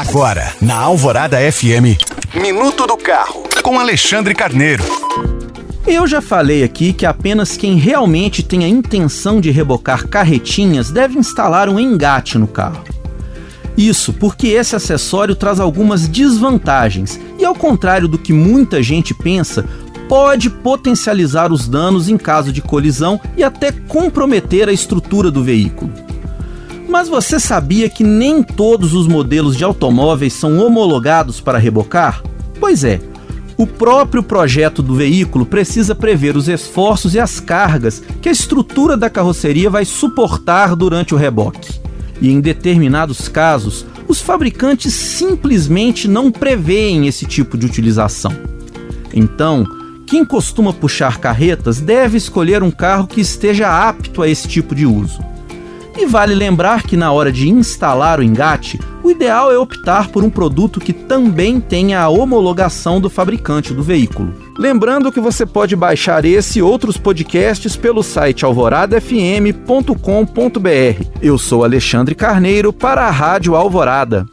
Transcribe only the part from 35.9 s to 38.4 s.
prever os esforços e as cargas que a